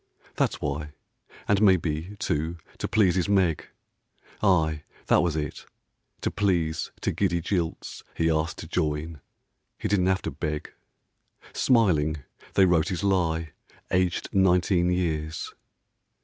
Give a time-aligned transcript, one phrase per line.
[0.35, 0.93] That's why;
[1.47, 3.67] and maybe, too, to please his Meg,
[4.41, 5.67] Aye, that was it,
[6.21, 9.21] to please to giddy jilts He asked to join.
[9.77, 10.73] He didn't have to beg;
[11.53, 12.23] Smiling
[12.55, 13.51] they wrote his lie;
[13.91, 15.53] aged nineteen years.